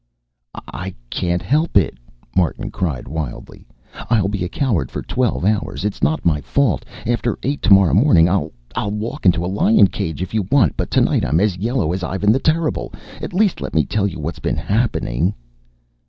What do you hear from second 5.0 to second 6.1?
twelve hours. It's